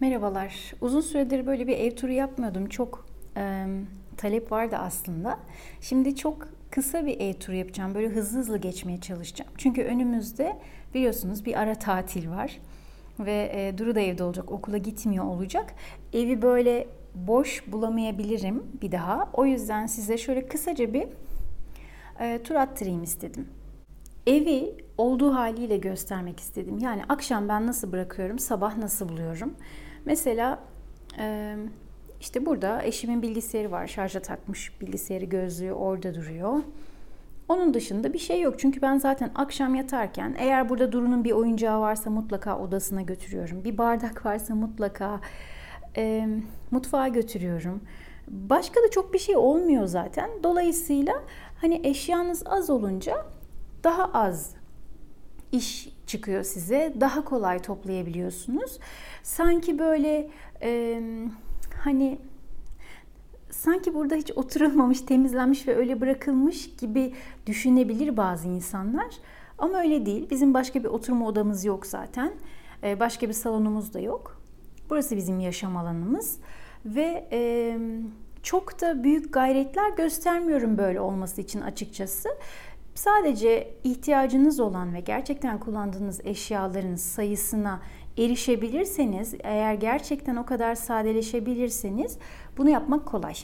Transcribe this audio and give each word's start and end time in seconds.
Merhabalar. 0.00 0.72
Uzun 0.80 1.00
süredir 1.00 1.46
böyle 1.46 1.66
bir 1.66 1.78
ev 1.78 1.90
turu 1.90 2.12
yapmıyordum. 2.12 2.68
Çok 2.68 3.06
e, 3.36 3.66
talep 4.16 4.52
vardı 4.52 4.76
aslında. 4.76 5.38
Şimdi 5.80 6.16
çok 6.16 6.48
kısa 6.70 7.06
bir 7.06 7.20
ev 7.20 7.34
turu 7.34 7.56
yapacağım. 7.56 7.94
Böyle 7.94 8.08
hızlı 8.08 8.38
hızlı 8.38 8.58
geçmeye 8.58 9.00
çalışacağım. 9.00 9.50
Çünkü 9.56 9.82
önümüzde 9.82 10.56
biliyorsunuz 10.94 11.46
bir 11.46 11.60
ara 11.60 11.74
tatil 11.74 12.30
var. 12.30 12.58
Ve 13.18 13.50
e, 13.54 13.78
Duru 13.78 13.94
da 13.94 14.00
evde 14.00 14.24
olacak. 14.24 14.52
Okula 14.52 14.78
gitmiyor 14.78 15.24
olacak. 15.24 15.74
Evi 16.12 16.42
böyle 16.42 16.88
boş 17.14 17.64
bulamayabilirim 17.72 18.62
bir 18.82 18.92
daha. 18.92 19.28
O 19.32 19.46
yüzden 19.46 19.86
size 19.86 20.18
şöyle 20.18 20.48
kısaca 20.48 20.92
bir 20.92 21.06
e, 22.20 22.42
tur 22.42 22.54
attırayım 22.54 23.02
istedim. 23.02 23.48
Evi 24.26 24.74
olduğu 24.98 25.34
haliyle 25.34 25.76
göstermek 25.76 26.40
istedim. 26.40 26.78
Yani 26.78 27.02
akşam 27.08 27.48
ben 27.48 27.66
nasıl 27.66 27.92
bırakıyorum, 27.92 28.38
sabah 28.38 28.76
nasıl 28.76 29.08
buluyorum. 29.08 29.54
Mesela 30.04 30.58
işte 32.20 32.46
burada 32.46 32.82
eşimin 32.82 33.22
bilgisayarı 33.22 33.70
var. 33.70 33.86
Şarja 33.86 34.20
takmış 34.20 34.80
bilgisayarı 34.80 35.24
gözlüğü 35.24 35.72
orada 35.72 36.14
duruyor. 36.14 36.62
Onun 37.48 37.74
dışında 37.74 38.12
bir 38.12 38.18
şey 38.18 38.40
yok. 38.40 38.58
Çünkü 38.58 38.82
ben 38.82 38.98
zaten 38.98 39.30
akşam 39.34 39.74
yatarken 39.74 40.34
eğer 40.38 40.68
burada 40.68 40.92
Duru'nun 40.92 41.24
bir 41.24 41.32
oyuncağı 41.32 41.80
varsa 41.80 42.10
mutlaka 42.10 42.58
odasına 42.58 43.02
götürüyorum. 43.02 43.64
Bir 43.64 43.78
bardak 43.78 44.26
varsa 44.26 44.54
mutlaka 44.54 45.20
e, 45.96 46.28
mutfağa 46.70 47.08
götürüyorum. 47.08 47.80
Başka 48.28 48.82
da 48.82 48.90
çok 48.90 49.14
bir 49.14 49.18
şey 49.18 49.36
olmuyor 49.36 49.86
zaten. 49.86 50.30
Dolayısıyla 50.42 51.22
hani 51.60 51.80
eşyanız 51.84 52.42
az 52.46 52.70
olunca 52.70 53.26
daha 53.84 54.04
az 54.04 54.54
iş 55.52 55.88
çıkıyor 56.06 56.42
size. 56.42 56.94
Daha 57.00 57.24
kolay 57.24 57.62
toplayabiliyorsunuz. 57.62 58.78
Sanki 59.22 59.78
böyle 59.78 60.30
e, 60.62 61.02
hani 61.84 62.18
sanki 63.50 63.94
burada 63.94 64.14
hiç 64.14 64.30
oturulmamış, 64.36 65.00
temizlenmiş 65.00 65.68
ve 65.68 65.76
öyle 65.76 66.00
bırakılmış 66.00 66.76
gibi 66.76 67.14
düşünebilir 67.46 68.16
bazı 68.16 68.48
insanlar. 68.48 69.14
Ama 69.58 69.78
öyle 69.78 70.06
değil. 70.06 70.30
Bizim 70.30 70.54
başka 70.54 70.84
bir 70.84 70.88
oturma 70.88 71.26
odamız 71.26 71.64
yok 71.64 71.86
zaten. 71.86 72.32
E, 72.82 73.00
başka 73.00 73.28
bir 73.28 73.32
salonumuz 73.32 73.94
da 73.94 74.00
yok. 74.00 74.40
Burası 74.90 75.16
bizim 75.16 75.40
yaşam 75.40 75.76
alanımız. 75.76 76.38
Ve 76.84 77.28
e, 77.32 77.78
çok 78.42 78.80
da 78.80 79.04
büyük 79.04 79.32
gayretler 79.32 79.90
göstermiyorum 79.90 80.78
böyle 80.78 81.00
olması 81.00 81.40
için 81.40 81.60
açıkçası. 81.60 82.28
Sadece 82.94 83.74
ihtiyacınız 83.84 84.60
olan 84.60 84.94
ve 84.94 85.00
gerçekten 85.00 85.60
kullandığınız 85.60 86.20
eşyaların 86.24 86.96
sayısına 86.96 87.80
erişebilirseniz, 88.18 89.34
eğer 89.40 89.74
gerçekten 89.74 90.36
o 90.36 90.46
kadar 90.46 90.74
sadeleşebilirseniz 90.74 92.18
bunu 92.58 92.70
yapmak 92.70 93.06
kolay. 93.06 93.34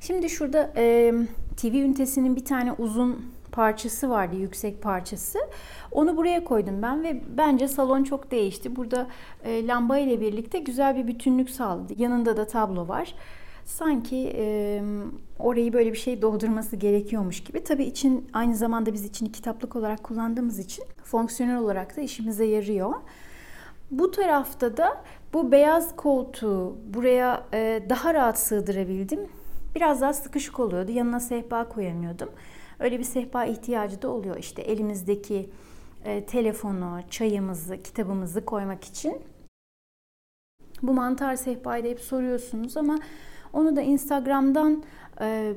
Şimdi 0.00 0.30
şurada 0.30 0.72
e, 0.76 1.12
TV 1.56 1.66
ünitesinin 1.66 2.36
bir 2.36 2.44
tane 2.44 2.72
uzun 2.72 3.36
parçası 3.52 4.10
vardı, 4.10 4.36
yüksek 4.36 4.82
parçası. 4.82 5.38
Onu 5.92 6.16
buraya 6.16 6.44
koydum 6.44 6.82
ben 6.82 7.02
ve 7.02 7.20
bence 7.36 7.68
salon 7.68 8.04
çok 8.04 8.30
değişti. 8.30 8.76
Burada 8.76 9.06
e, 9.44 9.66
lamba 9.66 9.98
ile 9.98 10.20
birlikte 10.20 10.58
güzel 10.58 10.96
bir 10.96 11.06
bütünlük 11.06 11.50
sağladı. 11.50 11.92
Yanında 11.96 12.36
da 12.36 12.46
tablo 12.46 12.88
var 12.88 13.14
sanki 13.66 14.32
e, 14.36 14.82
orayı 15.38 15.72
böyle 15.72 15.92
bir 15.92 15.98
şey 15.98 16.22
doldurması 16.22 16.76
gerekiyormuş 16.76 17.44
gibi. 17.44 17.64
Tabii 17.64 17.84
için 17.84 18.28
aynı 18.32 18.56
zamanda 18.56 18.92
biz 18.92 19.04
için 19.04 19.26
kitaplık 19.26 19.76
olarak 19.76 20.04
kullandığımız 20.04 20.58
için 20.58 20.84
fonksiyonel 21.04 21.58
olarak 21.58 21.96
da 21.96 22.00
işimize 22.00 22.44
yarıyor. 22.44 22.94
Bu 23.90 24.10
tarafta 24.10 24.76
da 24.76 25.04
bu 25.32 25.52
beyaz 25.52 25.96
koltuğu 25.96 26.76
buraya 26.94 27.46
e, 27.54 27.82
daha 27.88 28.14
rahat 28.14 28.38
sığdırabildim. 28.38 29.20
Biraz 29.74 30.00
daha 30.00 30.12
sıkışık 30.12 30.60
oluyordu. 30.60 30.90
Yanına 30.90 31.20
sehpa 31.20 31.68
koyamıyordum. 31.68 32.28
Öyle 32.78 32.98
bir 32.98 33.04
sehpa 33.04 33.44
ihtiyacı 33.44 34.02
da 34.02 34.08
oluyor. 34.08 34.36
İşte 34.36 34.62
elimizdeki 34.62 35.50
e, 36.04 36.26
telefonu, 36.26 37.00
çayımızı, 37.10 37.82
kitabımızı 37.82 38.44
koymak 38.44 38.84
için. 38.84 39.22
Bu 40.82 40.92
mantar 40.92 41.36
sehpayı 41.36 41.84
da 41.84 41.88
hep 41.88 42.00
soruyorsunuz 42.00 42.76
ama 42.76 42.98
onu 43.56 43.76
da 43.76 43.82
Instagram'dan 43.82 44.82
e, 45.20 45.52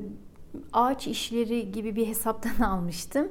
ağaç 0.72 1.06
işleri 1.06 1.72
gibi 1.72 1.96
bir 1.96 2.06
hesaptan 2.06 2.64
almıştım. 2.64 3.28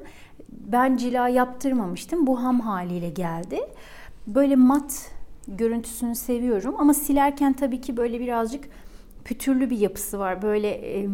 Ben 0.48 0.96
cila 0.96 1.28
yaptırmamıştım. 1.28 2.26
Bu 2.26 2.42
ham 2.42 2.60
haliyle 2.60 3.10
geldi. 3.10 3.60
Böyle 4.26 4.56
mat 4.56 5.12
görüntüsünü 5.48 6.14
seviyorum 6.14 6.74
ama 6.78 6.94
silerken 6.94 7.52
tabii 7.52 7.80
ki 7.80 7.96
böyle 7.96 8.20
birazcık 8.20 8.64
pütürlü 9.24 9.70
bir 9.70 9.78
yapısı 9.78 10.18
var. 10.18 10.42
Böyle 10.42 10.68
e, 10.68 11.08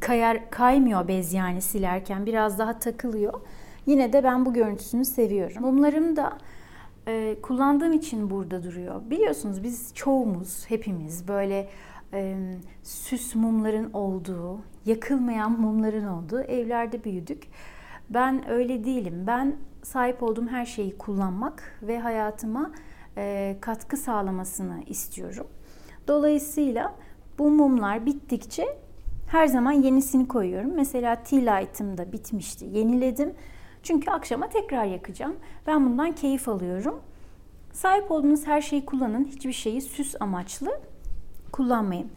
kayar 0.00 0.50
kaymıyor 0.50 1.08
bez 1.08 1.32
yani 1.32 1.62
silerken 1.62 2.26
biraz 2.26 2.58
daha 2.58 2.78
takılıyor. 2.78 3.40
Yine 3.86 4.12
de 4.12 4.24
ben 4.24 4.46
bu 4.46 4.52
görüntüsünü 4.52 5.04
seviyorum. 5.04 5.62
Mumlarım 5.62 6.16
da 6.16 6.38
e, 7.08 7.36
kullandığım 7.42 7.92
için 7.92 8.30
burada 8.30 8.62
duruyor. 8.62 9.00
Biliyorsunuz 9.10 9.62
biz 9.62 9.94
çoğumuz 9.94 10.64
hepimiz 10.68 11.28
böyle 11.28 11.68
e, 12.12 12.36
süs 12.82 13.34
mumların 13.34 13.92
olduğu, 13.92 14.60
yakılmayan 14.84 15.60
mumların 15.60 16.06
olduğu 16.06 16.40
evlerde 16.40 17.04
büyüdük. 17.04 17.48
Ben 18.10 18.50
öyle 18.50 18.84
değilim. 18.84 19.24
Ben 19.26 19.56
sahip 19.82 20.22
olduğum 20.22 20.46
her 20.46 20.66
şeyi 20.66 20.98
kullanmak 20.98 21.78
ve 21.82 21.98
hayatıma 21.98 22.70
e, 23.16 23.56
katkı 23.60 23.96
sağlamasını 23.96 24.82
istiyorum. 24.86 25.46
Dolayısıyla 26.08 26.94
bu 27.38 27.50
mumlar 27.50 28.06
bittikçe 28.06 28.78
her 29.26 29.46
zaman 29.46 29.72
yenisini 29.72 30.28
koyuyorum. 30.28 30.74
Mesela 30.74 31.22
tea 31.22 31.38
light'ım 31.38 31.98
da 31.98 32.12
bitmişti. 32.12 32.64
Yeniledim. 32.64 33.34
Çünkü 33.82 34.10
akşama 34.10 34.48
tekrar 34.48 34.84
yakacağım. 34.84 35.36
Ben 35.66 35.86
bundan 35.86 36.12
keyif 36.12 36.48
alıyorum. 36.48 37.00
Sahip 37.72 38.10
olduğunuz 38.10 38.46
her 38.46 38.60
şeyi 38.60 38.86
kullanın. 38.86 39.24
Hiçbir 39.24 39.52
şeyi 39.52 39.80
süs 39.80 40.14
amaçlı 40.20 40.80
kullanmayın. 41.56 42.10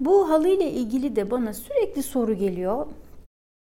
Bu 0.00 0.30
halı 0.30 0.48
ile 0.48 0.70
ilgili 0.70 1.16
de 1.16 1.30
bana 1.30 1.54
sürekli 1.54 2.02
soru 2.02 2.34
geliyor. 2.34 2.86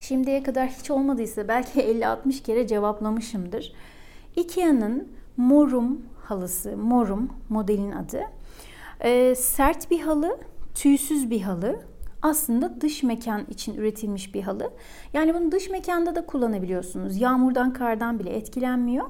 Şimdiye 0.01 0.43
kadar 0.43 0.69
hiç 0.69 0.91
olmadıysa 0.91 1.47
belki 1.47 1.79
50-60 2.01 2.43
kere 2.43 2.67
cevaplamışımdır. 2.67 3.73
Ikea'nın 4.35 5.07
Morum 5.37 6.01
halısı, 6.23 6.77
Morum 6.77 7.29
modelin 7.49 7.91
adı. 7.91 8.21
Ee, 9.03 9.35
sert 9.35 9.91
bir 9.91 9.99
halı, 9.99 10.37
tüysüz 10.75 11.29
bir 11.29 11.41
halı. 11.41 11.79
Aslında 12.21 12.81
dış 12.81 13.03
mekan 13.03 13.45
için 13.49 13.75
üretilmiş 13.75 14.33
bir 14.33 14.41
halı. 14.41 14.73
Yani 15.13 15.33
bunu 15.33 15.51
dış 15.51 15.69
mekanda 15.69 16.15
da 16.15 16.25
kullanabiliyorsunuz. 16.25 17.21
Yağmurdan, 17.21 17.73
kardan 17.73 18.19
bile 18.19 18.29
etkilenmiyor 18.29 19.05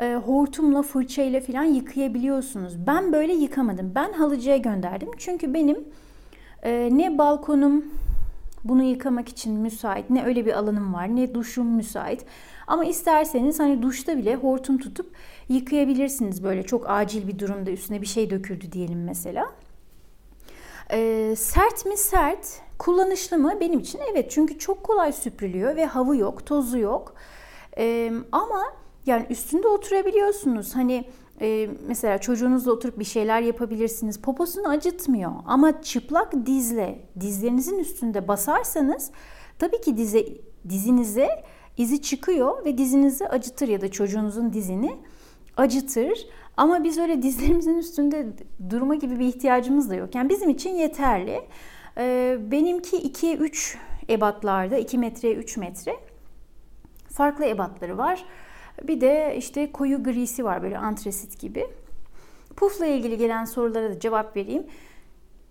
e, 0.00 0.14
hortumla 0.14 0.82
fırçayla 0.82 1.40
falan 1.40 1.64
yıkayabiliyorsunuz. 1.64 2.86
Ben 2.86 3.12
böyle 3.12 3.32
yıkamadım. 3.32 3.92
Ben 3.94 4.12
halıcıya 4.12 4.56
gönderdim. 4.56 5.08
Çünkü 5.18 5.54
benim 5.54 5.84
e, 6.62 6.88
ne 6.92 7.18
balkonum 7.18 7.84
bunu 8.64 8.82
yıkamak 8.82 9.28
için 9.28 9.54
müsait 9.54 10.10
ne 10.10 10.24
öyle 10.24 10.46
bir 10.46 10.52
alanım 10.52 10.94
var 10.94 11.16
ne 11.16 11.34
duşum 11.34 11.66
müsait. 11.66 12.24
Ama 12.66 12.84
isterseniz 12.84 13.60
hani 13.60 13.82
duşta 13.82 14.18
bile 14.18 14.36
hortum 14.36 14.78
tutup 14.78 15.12
yıkayabilirsiniz 15.48 16.44
böyle 16.44 16.62
çok 16.62 16.90
acil 16.90 17.28
bir 17.28 17.38
durumda 17.38 17.70
üstüne 17.70 18.00
bir 18.02 18.06
şey 18.06 18.30
döküldü 18.30 18.72
diyelim 18.72 19.04
mesela. 19.04 19.52
Ee, 20.90 21.34
sert 21.36 21.86
mi 21.86 21.96
sert, 21.96 22.60
kullanışlı 22.78 23.38
mı 23.38 23.52
benim 23.60 23.78
için 23.78 24.00
evet 24.12 24.30
çünkü 24.30 24.58
çok 24.58 24.84
kolay 24.84 25.12
süpürülüyor 25.12 25.76
ve 25.76 25.86
havı 25.86 26.16
yok, 26.16 26.46
tozu 26.46 26.78
yok. 26.78 27.14
Ee, 27.78 28.12
ama 28.32 28.62
yani 29.08 29.26
üstünde 29.30 29.68
oturabiliyorsunuz. 29.68 30.76
Hani 30.76 31.04
e, 31.40 31.68
mesela 31.88 32.18
çocuğunuzla 32.18 32.72
oturup 32.72 32.98
bir 32.98 33.04
şeyler 33.04 33.40
yapabilirsiniz. 33.40 34.20
Poposunu 34.20 34.68
acıtmıyor 34.68 35.32
ama 35.46 35.82
çıplak 35.82 36.46
dizle 36.46 37.08
dizlerinizin 37.20 37.78
üstünde 37.78 38.28
basarsanız 38.28 39.10
tabii 39.58 39.80
ki 39.80 39.96
dize 39.96 40.26
dizinize 40.68 41.28
izi 41.76 42.02
çıkıyor 42.02 42.64
ve 42.64 42.78
dizinizi 42.78 43.28
acıtır 43.28 43.68
ya 43.68 43.80
da 43.80 43.90
çocuğunuzun 43.90 44.52
dizini 44.52 44.96
acıtır. 45.56 46.26
Ama 46.56 46.84
biz 46.84 46.98
öyle 46.98 47.22
dizlerimizin 47.22 47.76
üstünde 47.78 48.26
durma 48.70 48.94
gibi 48.94 49.18
bir 49.18 49.26
ihtiyacımız 49.26 49.90
da 49.90 49.94
yok. 49.94 50.14
Yani 50.14 50.28
bizim 50.28 50.50
için 50.50 50.70
yeterli. 50.70 51.40
Ee, 51.98 52.38
benimki 52.40 52.96
2'ye 52.96 53.36
3 53.36 53.78
ebatlarda, 54.08 54.78
2 54.78 54.98
metreye 54.98 55.34
3 55.34 55.56
metre. 55.56 55.96
Farklı 57.12 57.44
ebatları 57.44 57.98
var. 57.98 58.24
Bir 58.82 59.00
de 59.00 59.34
işte 59.38 59.72
koyu 59.72 60.02
grisi 60.02 60.44
var 60.44 60.62
böyle 60.62 60.78
antresit 60.78 61.40
gibi. 61.40 61.66
Pufla 62.56 62.86
ilgili 62.86 63.18
gelen 63.18 63.44
sorulara 63.44 63.90
da 63.90 64.00
cevap 64.00 64.36
vereyim. 64.36 64.66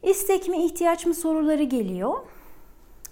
İstek 0.03 0.47
mi 0.47 0.65
ihtiyaç 0.65 1.05
mı 1.05 1.13
soruları 1.13 1.63
geliyor. 1.63 2.13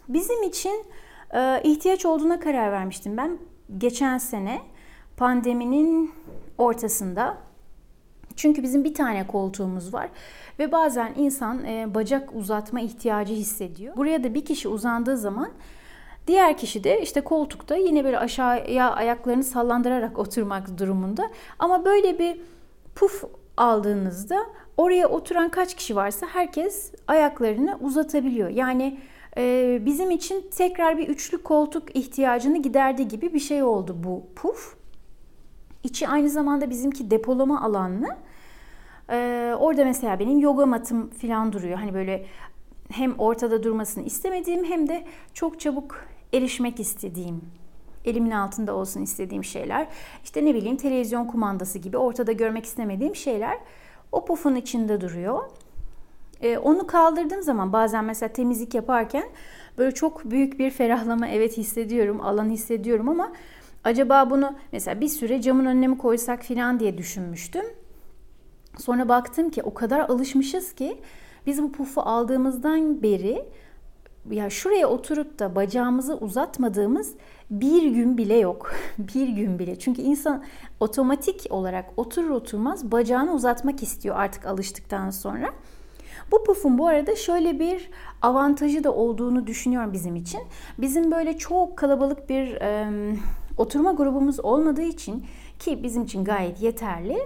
Bizim 0.07 0.43
için 0.43 0.85
e, 1.33 1.61
ihtiyaç 1.63 2.05
olduğuna 2.05 2.39
karar 2.39 2.71
vermiştim 2.71 3.17
ben. 3.17 3.37
Geçen 3.77 4.17
sene 4.17 4.61
pandeminin 5.17 6.11
ortasında 6.57 7.37
Çünkü 8.35 8.63
bizim 8.63 8.83
bir 8.83 8.93
tane 8.93 9.27
koltuğumuz 9.27 9.93
var 9.93 10.09
ve 10.59 10.71
bazen 10.71 11.13
insan 11.17 11.65
e, 11.65 11.95
bacak 11.95 12.35
uzatma 12.35 12.81
ihtiyacı 12.81 13.33
hissediyor. 13.33 13.97
Buraya 13.97 14.23
da 14.23 14.33
bir 14.33 14.45
kişi 14.45 14.67
uzandığı 14.67 15.17
zaman 15.17 15.49
diğer 16.27 16.57
kişi 16.57 16.83
de 16.83 17.01
işte 17.01 17.21
koltukta 17.21 17.75
yine 17.75 18.03
böyle 18.03 18.19
aşağıya 18.19 18.91
ayaklarını 18.91 19.43
sallandırarak 19.43 20.19
oturmak 20.19 20.77
durumunda. 20.77 21.31
Ama 21.59 21.85
böyle 21.85 22.19
bir 22.19 22.41
puf 22.95 23.23
aldığınızda 23.57 24.45
oraya 24.77 25.07
oturan 25.07 25.49
kaç 25.49 25.75
kişi 25.75 25.95
varsa 25.95 26.27
herkes 26.27 26.91
ayaklarını 27.07 27.77
uzatabiliyor. 27.81 28.49
Yani 28.49 28.99
e, 29.37 29.79
bizim 29.85 30.11
için 30.11 30.49
tekrar 30.57 30.97
bir 30.97 31.07
üçlü 31.07 31.43
koltuk 31.43 31.95
ihtiyacını 31.95 32.61
giderdi 32.61 33.07
gibi 33.07 33.33
bir 33.33 33.39
şey 33.39 33.63
oldu 33.63 33.95
bu 34.03 34.23
puf. 34.35 34.75
İçi 35.83 36.07
aynı 36.07 36.29
zamanda 36.29 36.69
bizimki 36.69 37.11
depolama 37.11 37.61
alanlı. 37.61 38.07
Ee, 39.09 39.53
orada 39.59 39.85
mesela 39.85 40.19
benim 40.19 40.39
yoga 40.39 40.65
matım 40.65 41.09
falan 41.09 41.53
duruyor. 41.53 41.77
Hani 41.77 41.93
böyle 41.93 42.25
hem 42.91 43.19
ortada 43.19 43.63
durmasını 43.63 44.03
istemediğim 44.03 44.65
hem 44.65 44.89
de 44.89 45.05
çok 45.33 45.59
çabuk 45.59 46.05
erişmek 46.37 46.79
istediğim, 46.79 47.41
elimin 48.05 48.31
altında 48.31 48.75
olsun 48.75 49.01
istediğim 49.01 49.43
şeyler. 49.43 49.87
İşte 50.23 50.45
ne 50.45 50.55
bileyim 50.55 50.77
televizyon 50.77 51.25
kumandası 51.25 51.79
gibi 51.79 51.97
ortada 51.97 52.31
görmek 52.31 52.65
istemediğim 52.65 53.15
şeyler 53.15 53.57
o 54.11 54.25
pufun 54.25 54.55
içinde 54.55 55.01
duruyor. 55.01 55.49
Ee, 56.41 56.57
onu 56.57 56.87
kaldırdığım 56.87 57.41
zaman 57.41 57.73
bazen 57.73 58.05
mesela 58.05 58.33
temizlik 58.33 58.73
yaparken 58.73 59.23
böyle 59.77 59.91
çok 59.91 60.31
büyük 60.31 60.59
bir 60.59 60.71
ferahlama 60.71 61.27
evet 61.27 61.57
hissediyorum, 61.57 62.21
alan 62.21 62.49
hissediyorum 62.49 63.09
ama 63.09 63.31
acaba 63.83 64.29
bunu 64.29 64.55
mesela 64.71 65.01
bir 65.01 65.07
süre 65.07 65.41
camın 65.41 65.65
önüne 65.65 65.87
mi 65.87 65.97
koysak 65.97 66.43
falan 66.43 66.79
diye 66.79 66.97
düşünmüştüm. 66.97 67.65
Sonra 68.77 69.09
baktım 69.09 69.49
ki 69.49 69.63
o 69.63 69.73
kadar 69.73 69.99
alışmışız 69.99 70.73
ki 70.73 70.97
biz 71.47 71.63
bu 71.63 71.71
pufu 71.71 72.01
aldığımızdan 72.01 73.03
beri 73.03 73.45
ya 74.31 74.49
şuraya 74.49 74.87
oturup 74.87 75.39
da 75.39 75.55
bacağımızı 75.55 76.17
uzatmadığımız 76.17 77.13
bir 77.49 77.83
gün 77.83 78.17
bile 78.17 78.37
yok. 78.37 78.71
bir 78.97 79.27
gün 79.27 79.59
bile. 79.59 79.79
Çünkü 79.79 80.01
insan 80.01 80.43
otomatik 80.79 81.47
olarak 81.49 81.85
oturur 81.97 82.29
oturmaz 82.29 82.91
bacağını 82.91 83.33
uzatmak 83.33 83.83
istiyor 83.83 84.15
artık 84.15 84.45
alıştıktan 84.45 85.09
sonra. 85.09 85.49
Bu 86.31 86.43
pufun 86.43 86.77
bu 86.77 86.87
arada 86.87 87.15
şöyle 87.15 87.59
bir 87.59 87.89
avantajı 88.21 88.83
da 88.83 88.93
olduğunu 88.93 89.47
düşünüyorum 89.47 89.93
bizim 89.93 90.15
için. 90.15 90.41
Bizim 90.77 91.11
böyle 91.11 91.37
çok 91.37 91.77
kalabalık 91.77 92.29
bir 92.29 92.55
e, 92.61 92.87
oturma 93.57 93.91
grubumuz 93.91 94.39
olmadığı 94.39 94.81
için 94.81 95.25
ki 95.59 95.83
bizim 95.83 96.03
için 96.03 96.23
gayet 96.23 96.61
yeterli 96.61 97.17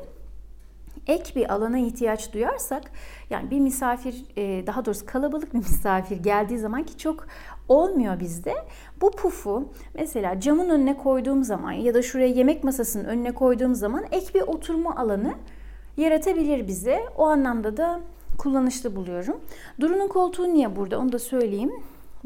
ek 1.09 1.35
bir 1.35 1.53
alana 1.53 1.77
ihtiyaç 1.77 2.33
duyarsak 2.33 2.91
yani 3.29 3.51
bir 3.51 3.59
misafir 3.59 4.25
e, 4.38 4.67
daha 4.67 4.85
doğrusu 4.85 5.06
kalabalık 5.06 5.53
bir 5.53 5.59
misafir 5.69 6.17
geldiği 6.17 6.57
zaman 6.57 6.83
ki 6.83 6.97
çok 6.97 7.27
olmuyor 7.67 8.19
bizde. 8.19 8.56
Bu 9.01 9.11
pufu 9.11 9.69
mesela 9.94 10.39
camın 10.39 10.69
önüne 10.69 10.97
koyduğum 10.97 11.44
zaman 11.44 11.71
ya 11.71 11.94
da 11.94 12.01
şuraya 12.01 12.27
yemek 12.27 12.63
masasının 12.63 13.06
önüne 13.06 13.31
koyduğum 13.31 13.75
zaman 13.75 14.06
ek 14.11 14.33
bir 14.33 14.41
oturma 14.41 14.95
alanı 14.95 15.33
yaratabilir 15.97 16.67
bize. 16.67 17.00
O 17.17 17.25
anlamda 17.25 17.77
da 17.77 18.00
kullanışlı 18.38 18.95
buluyorum. 18.95 19.41
Duru'nun 19.79 20.07
koltuğu 20.07 20.53
niye 20.53 20.75
burada 20.75 21.00
onu 21.00 21.12
da 21.12 21.19
söyleyeyim. 21.19 21.71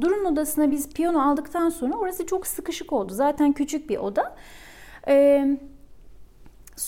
Duru'nun 0.02 0.26
odasına 0.26 0.72
biz 0.72 0.90
piyano 0.90 1.22
aldıktan 1.22 1.70
sonra 1.70 1.98
orası 1.98 2.26
çok 2.26 2.48
sıkışık 2.48 2.94
oldu. 2.94 3.14
Zaten 3.14 3.54
küçük 3.54 3.90
bir 3.90 3.98
oda. 3.98 4.36
Ee, 5.08 5.58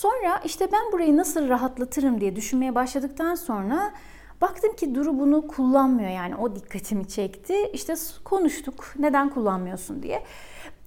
Sonra 0.06 0.42
işte 0.46 0.72
ben 0.72 0.92
burayı 0.92 1.18
nasıl 1.18 1.50
rahatlatırım 1.50 2.22
diye 2.22 2.36
düşünmeye 2.36 2.76
başladıktan 2.76 3.36
sonra 3.36 3.94
baktım 4.42 4.76
ki 4.76 4.96
Duru 4.96 5.20
bunu 5.20 5.48
kullanmıyor 5.48 6.10
yani 6.10 6.36
o 6.36 6.56
dikkatimi 6.56 7.08
çekti. 7.08 7.70
İşte 7.74 7.94
konuştuk 8.24 8.94
neden 9.00 9.30
kullanmıyorsun 9.30 10.04
diye. 10.04 10.24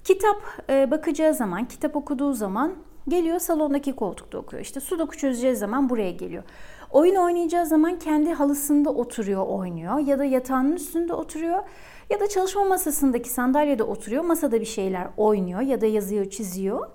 Kitap 0.05 0.43
e, 0.71 0.91
bakacağı 0.91 1.35
zaman, 1.35 1.65
kitap 1.65 1.97
okuduğu 1.97 2.33
zaman 2.33 2.75
geliyor 3.09 3.39
salondaki 3.39 3.93
koltukta 3.93 4.39
okuyor. 4.39 4.63
İşte 4.63 4.81
sudoku 4.81 5.17
çözeceği 5.17 5.57
zaman 5.57 5.89
buraya 5.89 6.11
geliyor. 6.11 6.43
Oyun 6.91 7.15
oynayacağı 7.15 7.67
zaman 7.67 7.99
kendi 7.99 8.33
halısında 8.33 8.91
oturuyor, 8.91 9.47
oynuyor 9.47 9.99
ya 9.99 10.19
da 10.19 10.25
yatağının 10.25 10.73
üstünde 10.73 11.15
oturuyor 11.15 11.63
ya 12.11 12.21
da 12.21 12.29
çalışma 12.29 12.65
masasındaki 12.65 13.31
sandalyede 13.31 13.83
oturuyor. 13.83 14.25
Masada 14.25 14.61
bir 14.61 14.67
şeyler 14.67 15.09
oynuyor 15.17 15.61
ya 15.61 15.81
da 15.81 15.87
yazıyor, 15.87 16.31
çiziyor. 16.31 16.89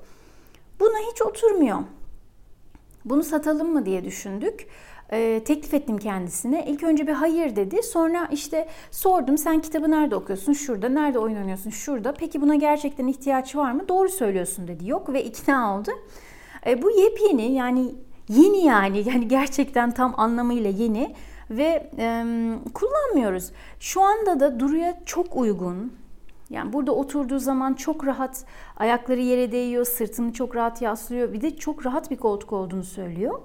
Buna 0.80 0.98
hiç 1.12 1.22
oturmuyor. 1.22 1.80
Bunu 3.06 3.24
satalım 3.24 3.74
mı 3.74 3.86
diye 3.86 4.06
düşündük. 4.06 4.68
Ee, 5.12 5.42
teklif 5.46 5.74
ettim 5.74 5.98
kendisine. 5.98 6.66
İlk 6.66 6.84
önce 6.84 7.08
bir 7.08 7.12
hayır 7.14 7.56
dedi. 7.56 7.84
Sonra 7.84 8.28
işte 8.32 8.68
sordum 8.92 9.38
sen 9.38 9.60
kitabı 9.60 9.92
nerede 9.92 10.16
okuyorsun? 10.16 10.54
Şurada. 10.54 10.90
Nerede 10.90 11.20
oyun 11.20 11.36
oynuyorsun? 11.36 11.70
Şurada. 11.70 12.14
Peki 12.14 12.42
buna 12.42 12.56
gerçekten 12.56 13.08
ihtiyaç 13.08 13.56
var 13.56 13.72
mı? 13.72 13.88
Doğru 13.88 14.10
söylüyorsun 14.10 14.68
dedi. 14.68 14.90
Yok 14.90 15.14
ve 15.14 15.24
ikna 15.24 15.78
oldu. 15.78 15.92
Ee, 16.66 16.82
bu 16.82 16.92
yepyeni 16.92 17.54
yani 17.54 17.96
yeni 18.30 18.66
yani 18.66 19.04
yani 19.10 19.28
gerçekten 19.28 19.92
tam 19.92 20.14
anlamıyla 20.18 20.70
yeni 20.70 21.16
ve 21.50 21.90
e, 21.98 22.26
kullanmıyoruz. 22.74 23.52
Şu 23.80 24.02
anda 24.02 24.40
da 24.40 24.60
Duru'ya 24.60 25.00
çok 25.06 25.36
uygun 25.36 25.94
yani 26.54 26.74
burada 26.74 26.92
oturduğu 26.92 27.40
zaman 27.40 27.74
çok 27.74 28.06
rahat 28.06 28.46
ayakları 28.78 29.22
yere 29.22 29.52
değiyor, 29.52 29.86
sırtını 29.86 30.34
çok 30.34 30.56
rahat 30.56 30.82
yaslıyor. 30.82 31.34
Bir 31.34 31.42
de 31.42 31.56
çok 31.56 31.86
rahat 31.86 32.12
bir 32.12 32.18
koltuk 32.18 32.54
olduğunu 32.54 32.84
söylüyor. 32.84 33.40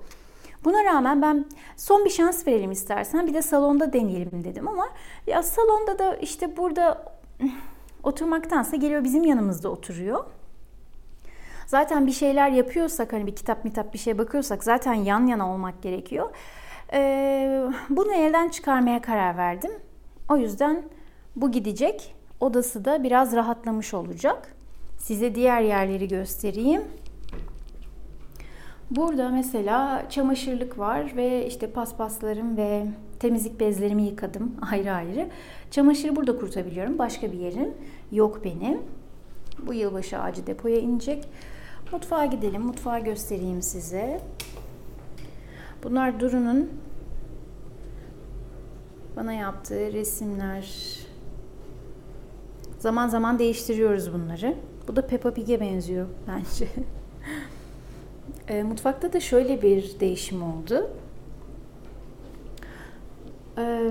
Buna 0.64 0.84
rağmen 0.84 1.22
ben 1.22 1.44
son 1.76 2.04
bir 2.04 2.10
şans 2.10 2.46
verelim 2.46 2.70
istersen 2.70 3.26
bir 3.26 3.34
de 3.34 3.42
salonda 3.42 3.92
deneyelim 3.92 4.44
dedim 4.44 4.68
ama 4.68 4.88
ya 5.26 5.42
salonda 5.42 5.98
da 5.98 6.16
işte 6.16 6.56
burada 6.56 7.18
oturmaktansa 8.02 8.76
geliyor 8.76 9.04
bizim 9.04 9.24
yanımızda 9.24 9.68
oturuyor. 9.68 10.24
Zaten 11.66 12.06
bir 12.06 12.12
şeyler 12.12 12.50
yapıyorsak 12.50 13.12
hani 13.12 13.26
bir 13.26 13.36
kitap 13.36 13.64
mitap 13.64 13.94
bir 13.94 13.98
şey 13.98 14.18
bakıyorsak 14.18 14.64
zaten 14.64 14.94
yan 14.94 15.26
yana 15.26 15.52
olmak 15.52 15.82
gerekiyor. 15.82 16.30
Ee, 16.92 17.62
bunu 17.88 18.12
elden 18.12 18.48
çıkarmaya 18.48 19.02
karar 19.02 19.36
verdim. 19.36 19.70
O 20.28 20.36
yüzden 20.36 20.82
bu 21.36 21.50
gidecek 21.50 22.14
odası 22.40 22.84
da 22.84 23.02
biraz 23.02 23.32
rahatlamış 23.32 23.94
olacak. 23.94 24.54
Size 24.98 25.34
diğer 25.34 25.60
yerleri 25.60 26.08
göstereyim. 26.08 26.82
Burada 28.90 29.28
mesela 29.28 30.06
çamaşırlık 30.10 30.78
var 30.78 31.12
ve 31.16 31.46
işte 31.46 31.70
paspaslarım 31.70 32.56
ve 32.56 32.86
temizlik 33.20 33.60
bezlerimi 33.60 34.02
yıkadım 34.02 34.56
ayrı 34.70 34.92
ayrı. 34.92 35.28
Çamaşırı 35.70 36.16
burada 36.16 36.38
kurutabiliyorum. 36.38 36.98
Başka 36.98 37.32
bir 37.32 37.38
yerim 37.38 37.74
yok 38.12 38.44
benim. 38.44 38.82
Bu 39.66 39.74
yılbaşı 39.74 40.18
ağacı 40.18 40.46
depoya 40.46 40.78
inecek. 40.78 41.28
Mutfağa 41.92 42.26
gidelim. 42.26 42.62
Mutfağı 42.62 43.00
göstereyim 43.00 43.62
size. 43.62 44.20
Bunlar 45.82 46.20
Duru'nun 46.20 46.70
bana 49.16 49.32
yaptığı 49.32 49.92
resimler, 49.92 50.98
Zaman 52.78 53.08
zaman 53.08 53.38
değiştiriyoruz 53.38 54.12
bunları. 54.12 54.54
Bu 54.88 54.96
da 54.96 55.06
Peppa 55.06 55.34
Pig'e 55.34 55.60
benziyor 55.60 56.06
bence. 56.28 56.68
e, 58.48 58.62
mutfakta 58.62 59.12
da 59.12 59.20
şöyle 59.20 59.62
bir 59.62 60.00
değişim 60.00 60.42
oldu. 60.42 60.90
E, 63.58 63.90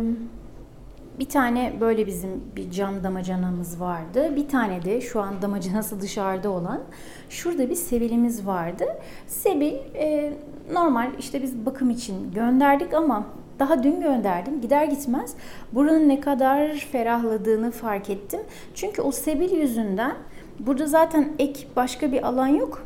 bir 1.19 1.29
tane 1.29 1.73
böyle 1.79 2.07
bizim 2.07 2.29
bir 2.55 2.71
cam 2.71 3.03
damacanamız 3.03 3.81
vardı. 3.81 4.35
Bir 4.35 4.49
tane 4.49 4.83
de 4.83 5.01
şu 5.01 5.21
an 5.21 5.41
damacanası 5.41 6.01
dışarıda 6.01 6.49
olan 6.49 6.81
şurada 7.29 7.69
bir 7.69 7.75
sebilimiz 7.75 8.47
vardı. 8.47 8.85
Sebil 9.27 9.73
e, 9.95 10.33
normal 10.73 11.11
işte 11.19 11.41
biz 11.41 11.65
bakım 11.65 11.89
için 11.89 12.31
gönderdik 12.31 12.93
ama 12.93 13.25
daha 13.59 13.83
dün 13.83 14.01
gönderdim. 14.01 14.61
Gider 14.61 14.85
gitmez 14.85 15.33
buranın 15.71 16.09
ne 16.09 16.19
kadar 16.19 16.69
ferahladığını 16.75 17.71
fark 17.71 18.09
ettim. 18.09 18.39
Çünkü 18.75 19.01
o 19.01 19.11
sebil 19.11 19.51
yüzünden 19.51 20.15
burada 20.59 20.87
zaten 20.87 21.29
ek 21.39 21.67
başka 21.75 22.11
bir 22.11 22.27
alan 22.27 22.47
yok. 22.47 22.83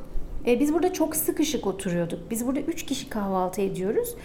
E, 0.48 0.60
biz 0.60 0.74
burada 0.74 0.94
çok 0.94 1.16
sıkışık 1.16 1.68
oturuyorduk. 1.68 2.20
Biz 2.32 2.48
burada 2.48 2.60
3 2.60 2.86
kişi 2.86 3.10
kahvaltı 3.10 3.62
ediyoruz. 3.62 4.16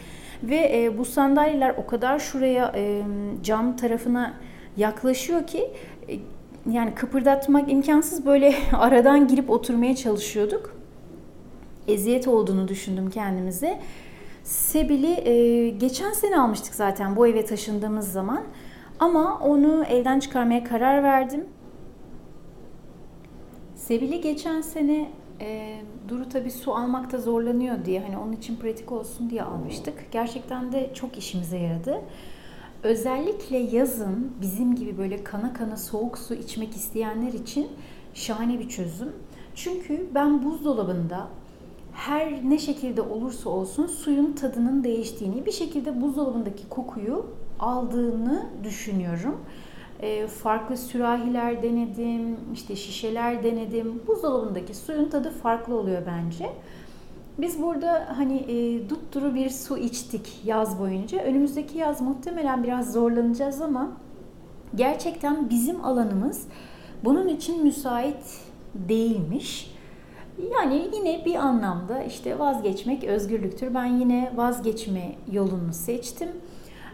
Ve 0.43 0.83
e, 0.83 0.99
bu 0.99 1.05
sandalyeler 1.05 1.75
o 1.76 1.87
kadar 1.87 2.19
şuraya 2.19 2.73
e, 2.75 3.03
cam 3.43 3.76
tarafına 3.76 4.35
yaklaşıyor 4.76 5.47
ki 5.47 5.71
e, 6.09 6.19
yani 6.71 6.95
kıpırdatmak 6.95 7.73
imkansız 7.73 8.26
böyle 8.26 8.55
aradan 8.73 9.29
girip 9.29 9.50
oturmaya 9.50 9.97
çalışıyorduk. 9.97 10.76
Eziyet 11.88 12.29
olduğunu 12.29 12.69
düşündüm 12.69 13.11
kendimize. 13.11 13.79
Sebil'i 14.47 15.29
e, 15.29 15.69
geçen 15.71 16.12
sene 16.12 16.41
almıştık 16.41 16.75
zaten 16.75 17.17
bu 17.17 17.26
eve 17.26 17.45
taşındığımız 17.45 18.12
zaman. 18.12 18.43
Ama 18.99 19.38
onu 19.38 19.85
elden 19.85 20.21
çıkarmaya 20.21 20.65
karar 20.65 21.03
verdim. 21.03 21.45
Sebil'i 23.75 24.21
geçen 24.21 24.61
sene 24.61 25.11
E, 25.41 25.81
Duru 26.09 26.29
tabii 26.29 26.50
su 26.50 26.75
almakta 26.75 27.19
zorlanıyor 27.19 27.85
diye 27.85 28.00
hani 28.00 28.19
onun 28.19 28.33
için 28.33 28.57
pratik 28.57 28.93
olsun 28.93 29.31
diye 29.31 29.43
almıştık. 29.43 29.95
Gerçekten 30.12 30.73
de 30.73 30.91
çok 30.95 31.19
işimize 31.19 31.59
yaradı. 31.59 32.00
Özellikle 32.83 33.57
yazın 33.57 34.33
bizim 34.41 34.75
gibi 34.76 34.99
böyle 34.99 35.25
kana 35.25 35.53
kana 35.53 35.76
soğuk 35.76 36.19
su 36.19 36.35
içmek 36.35 36.76
isteyenler 36.76 37.33
için 37.33 37.69
şahane 38.15 38.59
bir 38.59 38.69
çözüm. 38.69 39.12
Çünkü 39.55 40.07
ben 40.15 40.45
buzdolabında 40.45 41.29
her 41.97 42.50
ne 42.50 42.59
şekilde 42.59 43.03
olursa 43.03 43.50
olsun 43.50 43.87
suyun 43.87 44.33
tadının 44.33 44.85
değiştiğini, 44.85 45.47
bir 45.47 45.53
şekilde 45.53 46.00
buzdolabındaki 46.00 46.69
kokuyu 46.69 47.26
aldığını 47.59 48.47
düşünüyorum. 48.65 49.41
E, 50.00 50.26
farklı 50.26 50.76
sürahiler 50.76 51.62
denedim, 51.62 52.37
işte 52.55 52.76
şişeler 52.76 53.45
denedim. 53.45 54.03
Buzdolabındaki 54.07 54.75
suyun 54.75 55.09
tadı 55.09 55.31
farklı 55.31 55.76
oluyor 55.76 56.03
bence. 56.07 56.50
Biz 57.38 57.62
burada 57.62 58.09
hani 58.17 58.37
e, 58.37 58.88
dupduru 58.91 59.35
bir 59.35 59.50
su 59.50 59.79
içtik 59.79 60.41
yaz 60.45 60.79
boyunca. 60.79 61.19
Önümüzdeki 61.19 61.79
yaz 61.79 62.00
muhtemelen 62.00 62.65
biraz 62.65 62.93
zorlanacağız 62.93 63.62
ama 63.62 63.93
gerçekten 64.75 65.50
bizim 65.50 65.85
alanımız 65.85 66.49
bunun 67.05 67.29
için 67.29 67.65
müsait 67.65 68.41
değilmiş. 68.75 69.75
Yani 70.52 70.88
yine 70.95 71.25
bir 71.25 71.35
anlamda 71.35 72.02
işte 72.02 72.38
vazgeçmek 72.38 73.05
özgürlüktür. 73.05 73.75
Ben 73.75 73.87
yine 73.87 74.33
vazgeçme 74.37 75.14
yolunu 75.33 75.73
seçtim. 75.73 76.28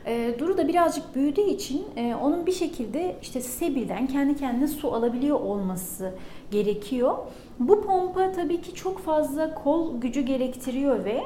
E, 0.07 0.35
Duru 0.39 0.59
da 0.59 0.69
birazcık 0.69 1.15
büyüdüğü 1.15 1.41
için 1.41 1.85
e, 1.97 2.15
onun 2.15 2.47
bir 2.47 2.53
şekilde 2.53 3.17
işte 3.23 3.41
Sebil'den 3.41 4.07
kendi 4.07 4.37
kendine 4.37 4.69
su 4.69 4.95
alabiliyor 4.95 5.41
olması 5.41 6.15
gerekiyor. 6.51 7.19
Bu 7.59 7.83
pompa 7.83 8.33
tabii 8.33 8.61
ki 8.61 8.75
çok 8.75 8.99
fazla 8.99 9.55
kol 9.55 10.01
gücü 10.01 10.21
gerektiriyor 10.21 11.05
ve 11.05 11.23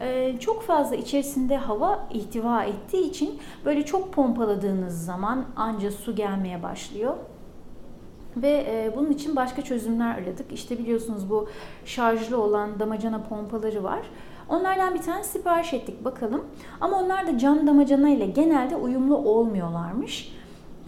e, 0.00 0.36
çok 0.40 0.62
fazla 0.62 0.96
içerisinde 0.96 1.56
hava 1.56 2.08
ihtiva 2.12 2.64
ettiği 2.64 3.10
için 3.10 3.38
böyle 3.64 3.84
çok 3.84 4.12
pompaladığınız 4.12 5.04
zaman 5.04 5.44
anca 5.56 5.90
su 5.90 6.14
gelmeye 6.14 6.62
başlıyor. 6.62 7.14
Ve 8.36 8.66
e, 8.68 8.96
bunun 8.96 9.10
için 9.10 9.36
başka 9.36 9.62
çözümler 9.62 10.14
aradık. 10.18 10.52
İşte 10.52 10.78
biliyorsunuz 10.78 11.30
bu 11.30 11.48
şarjlı 11.84 12.42
olan 12.42 12.80
damacana 12.80 13.22
pompaları 13.22 13.84
var. 13.84 14.00
Onlardan 14.48 14.94
bir 14.94 15.02
tane 15.02 15.24
sipariş 15.24 15.74
ettik 15.74 16.04
bakalım. 16.04 16.44
Ama 16.80 17.00
onlar 17.02 17.26
da 17.26 17.38
cam 17.38 17.66
damacana 17.66 18.08
ile 18.08 18.26
genelde 18.26 18.76
uyumlu 18.76 19.16
olmuyorlarmış. 19.16 20.32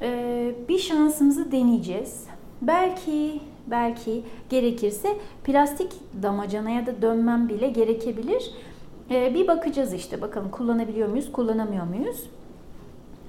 E, 0.02 0.54
bir 0.68 0.78
şansımızı 0.78 1.52
deneyeceğiz. 1.52 2.26
Belki 2.62 3.40
belki 3.66 4.22
gerekirse 4.50 5.16
plastik 5.44 5.92
damacanaya 6.22 6.86
da 6.86 7.02
dönmem 7.02 7.48
bile 7.48 7.68
gerekebilir. 7.68 8.50
E, 9.10 9.34
bir 9.34 9.48
bakacağız 9.48 9.92
işte 9.92 10.20
bakalım 10.20 10.50
kullanabiliyor 10.50 11.08
muyuz, 11.08 11.32
kullanamıyor 11.32 11.86
muyuz? 11.86 12.24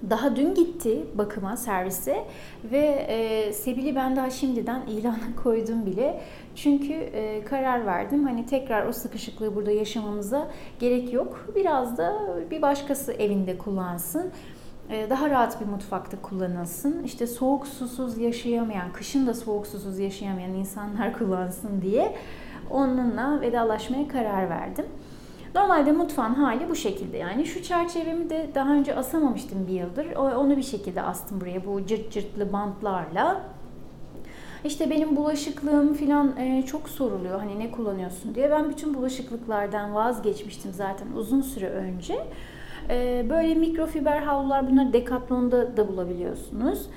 Daha 0.10 0.36
dün 0.36 0.56
gitti 0.56 1.06
bakıma, 1.16 1.58
servise 1.58 2.26
ve 2.64 3.06
e, 3.10 3.54
Sebil'i 3.54 3.96
ben 3.96 4.16
daha 4.16 4.30
şimdiden 4.30 4.82
ilana 4.88 5.36
koydum 5.44 5.86
bile. 5.86 6.22
Çünkü 6.56 6.94
e, 6.94 7.44
karar 7.44 7.86
verdim 7.86 8.24
hani 8.24 8.46
tekrar 8.46 8.86
o 8.86 8.92
sıkışıklığı 8.92 9.56
burada 9.56 9.72
yaşamamıza 9.72 10.48
gerek 10.80 11.14
yok. 11.14 11.46
Biraz 11.56 11.98
da 11.98 12.20
bir 12.52 12.62
başkası 12.62 13.14
evinde 13.14 13.58
kullansın. 13.58 14.32
E, 14.90 15.10
daha 15.10 15.30
rahat 15.30 15.62
bir 15.62 15.66
mutfakta 15.66 16.22
kullanılsın. 16.22 17.04
İşte 17.04 17.28
soğuk 17.28 17.68
susuz 17.68 18.18
yaşayamayan, 18.18 18.94
kışın 18.94 19.28
da 19.28 19.34
soğuk 19.34 19.68
susuz 19.68 20.00
yaşayamayan 20.00 20.54
insanlar 20.54 21.14
kullansın 21.18 21.82
diye 21.82 22.16
onunla 22.70 23.42
vedalaşmaya 23.42 24.08
karar 24.08 24.50
verdim. 24.50 24.86
Normalde 25.56 25.92
mutfağın 25.92 26.34
hali 26.34 26.70
bu 26.70 26.76
şekilde 26.76 27.18
yani. 27.18 27.46
Şu 27.46 27.64
çerçevemi 27.64 28.30
de 28.30 28.50
daha 28.56 28.74
önce 28.74 28.96
asamamıştım 28.96 29.68
bir 29.68 29.74
yıldır. 29.74 30.16
Onu 30.16 30.58
bir 30.58 30.64
şekilde 30.64 31.02
astım 31.02 31.42
buraya 31.42 31.66
bu 31.66 31.86
cırt 31.86 32.12
cırtlı 32.12 32.54
bantlarla. 32.54 33.42
İşte 34.66 34.90
benim 34.90 35.16
bulaşıklığım 35.16 35.94
falan 35.94 36.38
e, 36.38 36.64
çok 36.66 36.90
soruluyor. 36.90 37.40
Hani 37.40 37.60
ne 37.60 37.72
kullanıyorsun 37.72 38.36
diye. 38.36 38.52
Ben 38.52 38.70
bütün 38.70 38.94
bulaşıklıklardan 38.94 39.96
vazgeçmiştim 39.96 40.72
zaten 40.74 41.08
uzun 41.16 41.42
süre 41.42 41.70
önce. 41.70 42.20
E, 42.90 43.26
böyle 43.30 43.56
mikrofiber 43.56 44.22
havlular 44.22 44.72
bunları 44.72 44.94
Decathlon'da 44.94 45.78
da 45.78 45.88
bulabiliyorsunuz. 45.88 46.88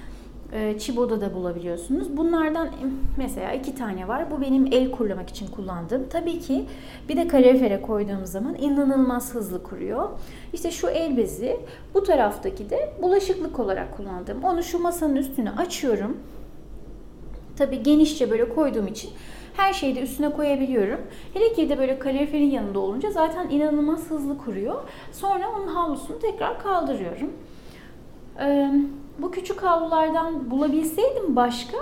E, 0.52 0.78
Chibo'da 0.78 1.21
da 1.21 1.35
bulabiliyorsunuz. 1.35 2.16
Bunlardan 2.16 2.68
mesela 3.16 3.52
iki 3.52 3.75
tane 3.75 4.09
var. 4.09 4.30
Bu 4.30 4.40
benim 4.40 4.66
el 4.73 4.90
kurulamak 4.90 5.30
için 5.30 5.47
kullandığım. 5.47 6.09
Tabii 6.11 6.38
ki 6.40 6.64
bir 7.09 7.16
de 7.16 7.28
kalorifere 7.28 7.82
koyduğum 7.82 8.26
zaman 8.26 8.54
inanılmaz 8.54 9.35
hızlı 9.35 9.62
kuruyor. 9.62 10.09
İşte 10.52 10.71
şu 10.71 10.88
el 10.88 11.16
bezi, 11.16 11.61
bu 11.94 12.02
taraftaki 12.02 12.71
de 12.71 12.92
bulaşıklık 13.02 13.59
olarak 13.59 13.97
kullandığım. 13.97 14.44
Onu 14.44 14.62
şu 14.62 14.78
masanın 14.78 15.16
üstüne 15.16 15.50
açıyorum. 15.50 16.16
Tabii 17.56 17.82
genişçe 17.82 18.30
böyle 18.30 18.49
koyduğum 18.49 18.87
için 18.87 19.11
her 19.56 19.73
şeyi 19.73 19.97
de 19.97 20.00
üstüne 20.00 20.32
koyabiliyorum. 20.32 21.00
Hele 21.35 21.52
ki 21.52 21.68
de 21.68 21.78
böyle 21.78 21.99
kaloriferin 21.99 22.50
yanında 22.50 22.78
olunca 22.78 23.11
zaten 23.11 23.50
inanılmaz 23.50 24.11
hızlı 24.11 24.38
kuruyor. 24.38 24.75
Sonra 25.12 25.44
onun 25.56 25.68
havlusunu 25.68 26.18
tekrar 26.18 26.62
kaldırıyorum. 26.62 27.30
Ee, 28.40 28.71
bu 29.19 29.31
küçük 29.31 29.62
havlulardan 29.62 30.50
bulabilseydim 30.50 31.37
başka 31.37 31.78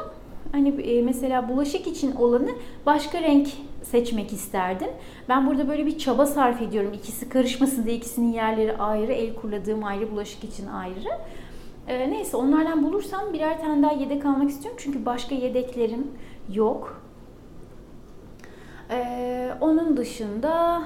hani 0.52 0.68
e, 0.68 1.02
mesela 1.02 1.48
bulaşık 1.48 1.86
için 1.86 2.16
olanı 2.16 2.50
başka 2.86 3.20
renk 3.22 3.48
seçmek 3.82 4.32
isterdim. 4.32 4.88
Ben 5.28 5.46
burada 5.46 5.68
böyle 5.68 5.86
bir 5.86 5.98
çaba 5.98 6.26
sarf 6.26 6.62
ediyorum. 6.62 6.92
İkisi 6.94 7.28
karışmasın 7.28 7.86
diye 7.86 7.96
ikisinin 7.96 8.32
yerleri 8.32 8.76
ayrı, 8.76 9.12
el 9.12 9.34
kurladığım 9.34 9.84
ayrı, 9.84 10.10
bulaşık 10.10 10.44
için 10.44 10.66
ayrı. 10.66 11.08
Ee, 11.88 12.10
neyse 12.10 12.36
onlardan 12.36 12.84
bulursam 12.84 13.32
birer 13.32 13.60
tane 13.60 13.82
daha 13.82 13.92
yedek 13.92 14.26
almak 14.26 14.50
istiyorum. 14.50 14.80
Çünkü 14.82 15.06
başka 15.06 15.34
yedeklerim 15.34 16.06
yok. 16.52 17.02
Ee, 18.90 19.50
onun 19.60 19.96
dışında 19.96 20.82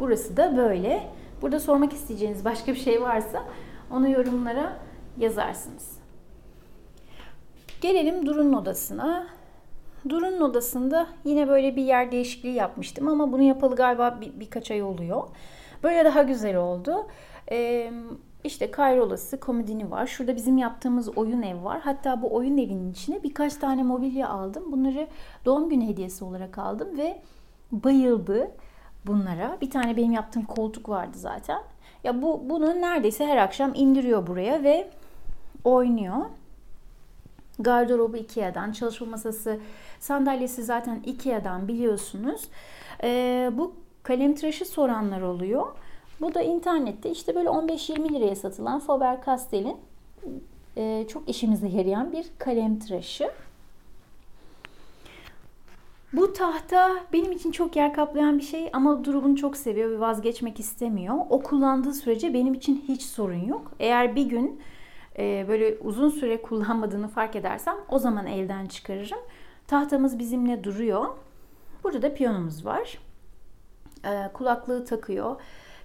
burası 0.00 0.36
da 0.36 0.56
böyle. 0.56 1.02
Burada 1.42 1.60
sormak 1.60 1.92
isteyeceğiniz 1.92 2.44
başka 2.44 2.72
bir 2.72 2.78
şey 2.78 3.02
varsa 3.02 3.44
onu 3.90 4.10
yorumlara 4.10 4.76
yazarsınız. 5.18 5.98
Gelelim 7.80 8.26
Duru'nun 8.26 8.52
odasına. 8.52 9.26
Duru'nun 10.08 10.40
odasında 10.40 11.06
yine 11.24 11.48
böyle 11.48 11.76
bir 11.76 11.82
yer 11.82 12.12
değişikliği 12.12 12.54
yapmıştım 12.54 13.08
ama 13.08 13.32
bunu 13.32 13.42
yapalı 13.42 13.76
galiba 13.76 14.18
bir, 14.20 14.40
birkaç 14.40 14.70
ay 14.70 14.82
oluyor. 14.82 15.22
Böyle 15.82 16.04
daha 16.04 16.22
güzel 16.22 16.56
oldu. 16.56 17.06
Ee, 17.50 17.92
işte 18.44 18.70
kayrolası, 18.70 19.40
komodini 19.40 19.90
var. 19.90 20.06
Şurada 20.06 20.36
bizim 20.36 20.58
yaptığımız 20.58 21.18
oyun 21.18 21.42
ev 21.42 21.64
var. 21.64 21.80
Hatta 21.80 22.22
bu 22.22 22.34
oyun 22.34 22.58
evinin 22.58 22.92
içine 22.92 23.22
birkaç 23.22 23.54
tane 23.56 23.82
mobilya 23.82 24.28
aldım. 24.28 24.72
Bunları 24.72 25.08
doğum 25.44 25.68
günü 25.68 25.86
hediyesi 25.86 26.24
olarak 26.24 26.58
aldım 26.58 26.98
ve 26.98 27.22
bayıldı 27.72 28.50
bunlara. 29.06 29.58
Bir 29.60 29.70
tane 29.70 29.96
benim 29.96 30.12
yaptığım 30.12 30.44
koltuk 30.44 30.88
vardı 30.88 31.18
zaten. 31.18 31.62
Ya 32.04 32.22
bu 32.22 32.50
bunu 32.50 32.66
neredeyse 32.80 33.26
her 33.26 33.36
akşam 33.36 33.72
indiriyor 33.74 34.26
buraya 34.26 34.62
ve 34.62 34.90
oynuyor. 35.64 36.16
Gardırobu 37.58 38.16
Ikea'dan, 38.16 38.72
çalışma 38.72 39.06
masası, 39.06 39.60
sandalyesi 40.00 40.62
zaten 40.62 41.02
Ikea'dan 41.06 41.68
biliyorsunuz. 41.68 42.48
Ee, 43.02 43.50
bu 43.52 43.74
kalem 44.02 44.34
tıraşı 44.34 44.64
soranlar 44.64 45.20
oluyor. 45.20 45.66
Bu 46.20 46.34
da 46.34 46.42
internette 46.42 47.10
işte 47.10 47.34
böyle 47.34 47.48
15-20 47.48 48.14
liraya 48.14 48.36
satılan 48.36 48.80
Faber-Castell'in 48.80 49.76
e, 50.76 51.06
çok 51.08 51.28
işimize 51.28 51.68
yarayan 51.68 52.12
bir 52.12 52.26
kalem 52.38 52.78
tıraşı. 52.78 53.30
Bu 56.12 56.32
tahta 56.32 56.90
benim 57.12 57.32
için 57.32 57.52
çok 57.52 57.76
yer 57.76 57.94
kaplayan 57.94 58.38
bir 58.38 58.42
şey 58.42 58.70
ama 58.72 59.04
Duru 59.04 59.24
bunu 59.24 59.36
çok 59.36 59.56
seviyor 59.56 59.90
ve 59.90 60.00
vazgeçmek 60.00 60.60
istemiyor. 60.60 61.16
O 61.30 61.42
kullandığı 61.42 61.94
sürece 61.94 62.34
benim 62.34 62.54
için 62.54 62.84
hiç 62.88 63.02
sorun 63.02 63.44
yok. 63.46 63.72
Eğer 63.80 64.16
bir 64.16 64.26
gün 64.26 64.60
e, 65.18 65.44
böyle 65.48 65.78
uzun 65.80 66.08
süre 66.08 66.42
kullanmadığını 66.42 67.08
fark 67.08 67.36
edersem 67.36 67.76
o 67.88 67.98
zaman 67.98 68.26
elden 68.26 68.66
çıkarırım. 68.66 69.18
Tahtamız 69.66 70.18
bizimle 70.18 70.64
duruyor. 70.64 71.06
Burada 71.84 72.02
da 72.02 72.14
piyanomuz 72.14 72.66
var. 72.66 72.98
E, 74.04 74.32
kulaklığı 74.32 74.84
takıyor, 74.84 75.40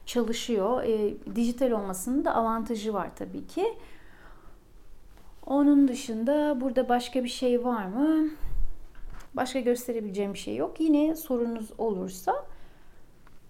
çalışıyor. 0.05 0.83
E, 0.83 1.13
dijital 1.35 1.71
olmasının 1.71 2.25
da 2.25 2.35
avantajı 2.35 2.93
var 2.93 3.09
tabii 3.15 3.47
ki. 3.47 3.73
Onun 5.45 5.87
dışında 5.87 6.61
burada 6.61 6.89
başka 6.89 7.23
bir 7.23 7.29
şey 7.29 7.63
var 7.63 7.85
mı? 7.85 8.29
Başka 9.33 9.59
gösterebileceğim 9.59 10.33
bir 10.33 10.39
şey 10.39 10.55
yok. 10.55 10.79
Yine 10.79 11.15
sorunuz 11.15 11.71
olursa 11.77 12.45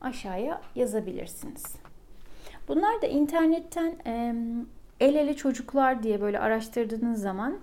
aşağıya 0.01 0.61
yazabilirsiniz. 0.75 1.75
Bunlar 2.67 3.01
da 3.01 3.07
internetten 3.07 3.95
el 4.99 5.15
ele 5.15 5.35
çocuklar 5.35 6.03
diye 6.03 6.21
böyle 6.21 6.39
araştırdığınız 6.39 7.21
zaman 7.21 7.57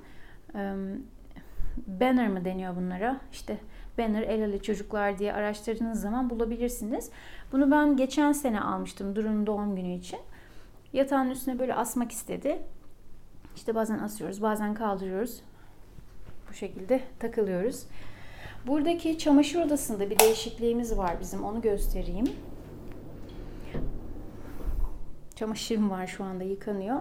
banner 1.87 2.29
mı 2.29 2.45
deniyor 2.45 2.77
bunlara? 2.77 3.21
İşte 3.33 3.59
Banner 3.99 4.23
El 4.23 4.41
Ele 4.41 4.62
Çocuklar 4.62 5.19
diye 5.19 5.33
araştırdığınız 5.33 6.01
zaman 6.01 6.31
bulabilirsiniz. 6.31 7.11
Bunu 7.53 7.71
ben 7.71 7.97
geçen 7.97 8.33
sene 8.33 8.61
almıştım 8.61 9.17
Duru'nun 9.17 9.47
doğum 9.47 9.77
günü 9.77 9.95
için. 9.95 10.19
Yatağın 10.93 11.31
üstüne 11.31 11.59
böyle 11.59 11.75
asmak 11.75 12.12
istedi. 12.12 12.62
İşte 13.57 13.75
bazen 13.75 13.99
asıyoruz, 13.99 14.43
bazen 14.43 14.75
kaldırıyoruz. 14.75 15.41
Bu 16.51 16.55
şekilde 16.55 17.01
takılıyoruz. 17.19 17.87
Buradaki 18.67 19.19
çamaşır 19.19 19.61
odasında 19.61 20.11
bir 20.11 20.19
değişikliğimiz 20.19 20.99
var 20.99 21.17
bizim. 21.21 21.45
Onu 21.45 21.61
göstereyim. 21.61 22.27
Çamaşırım 25.37 25.91
var 25.91 26.07
şu 26.07 26.25
anda 26.25 26.45
yıkanıyor. 26.45 27.01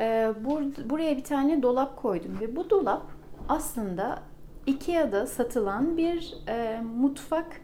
Ee, 0.00 0.32
bur 0.44 0.62
buraya 0.90 1.16
bir 1.16 1.24
tane 1.24 1.62
dolap 1.62 1.96
koydum 1.96 2.40
ve 2.40 2.56
bu 2.56 2.70
dolap 2.70 3.02
aslında 3.48 4.22
Ikea'da 4.66 5.26
satılan 5.26 5.96
bir 5.96 6.34
e, 6.48 6.80
mutfak 6.80 7.60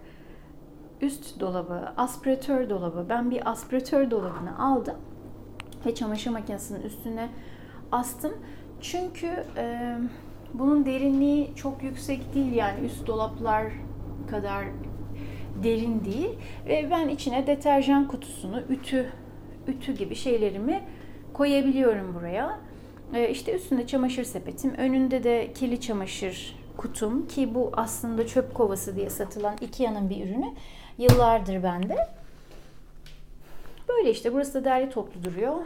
üst 1.00 1.40
dolabı, 1.40 1.92
aspiratör 1.97 2.71
dolabı. 2.71 3.06
Ben 3.09 3.30
bir 3.30 3.50
aspiratör 3.50 4.11
dolabını 4.11 4.59
aldım 4.59 4.97
ve 5.87 5.94
çamaşır 5.94 6.30
makinesinin 6.30 6.82
üstüne 6.82 7.28
astım. 7.92 8.32
Çünkü 8.80 9.44
e, 9.56 9.97
bunun 10.54 10.87
derinliği 10.87 11.54
çok 11.56 11.82
yüksek 11.82 12.35
değil 12.35 12.52
yani 12.52 12.87
üst 12.87 13.06
dolaplar 13.06 13.73
kadar 14.30 14.64
derin 15.62 16.04
değil 16.04 16.38
ve 16.68 16.88
ben 16.90 17.09
içine 17.09 17.47
deterjan 17.47 18.09
kutusunu, 18.09 18.61
ütü 18.61 19.06
ütü 19.69 19.95
gibi 19.97 20.14
şeylerimi 20.14 20.83
koyabiliyorum 21.33 22.14
buraya. 22.14 22.61
E, 23.14 23.31
işte 23.31 23.54
üstünde 23.54 23.87
çamaşır 23.87 24.25
sepetim, 24.25 24.75
önünde 24.75 25.25
de 25.25 25.52
kirli 25.54 25.81
çamaşır 25.81 26.57
kutum 26.76 27.28
ki 27.28 27.54
bu 27.54 27.71
aslında 27.73 28.26
çöp 28.26 28.54
kovası 28.54 28.97
diye 28.97 29.11
satılan 29.11 29.57
Ikea'nın 29.61 30.11
bir 30.11 30.26
ürünü. 30.26 30.54
Yıllardır 30.99 31.62
bende. 31.62 31.97
Böyle 33.88 34.11
işte 34.11 34.33
burası 34.33 34.54
da 34.54 34.64
derli 34.64 34.90
toplu 34.90 35.25
duruyor. 35.25 35.57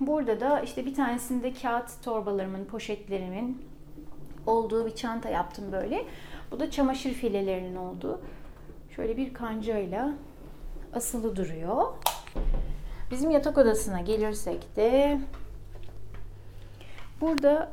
Burada 0.00 0.40
da 0.40 0.60
işte 0.60 0.86
bir 0.86 0.94
tanesinde 0.94 1.52
kağıt 1.52 2.02
torbalarımın, 2.04 2.64
poşetlerimin 2.64 3.62
olduğu 4.46 4.86
bir 4.86 4.94
çanta 4.94 5.28
yaptım 5.28 5.72
böyle. 5.72 6.04
Bu 6.50 6.60
da 6.60 6.70
çamaşır 6.70 7.10
filelerinin 7.10 7.76
olduğu. 7.76 8.20
Şöyle 8.96 9.16
bir 9.16 9.34
kancayla 9.34 10.12
asılı 10.94 11.36
duruyor. 11.36 11.84
Bizim 13.10 13.30
yatak 13.30 13.58
odasına 13.58 14.00
gelirsek 14.00 14.76
de 14.76 15.20
burada 17.20 17.72